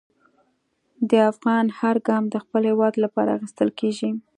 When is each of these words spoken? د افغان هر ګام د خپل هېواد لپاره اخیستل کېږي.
د 1.09 1.11
افغان 1.31 1.65
هر 1.79 1.95
ګام 2.07 2.23
د 2.29 2.35
خپل 2.43 2.61
هېواد 2.71 2.93
لپاره 3.03 3.29
اخیستل 3.37 3.69
کېږي. 3.79 4.09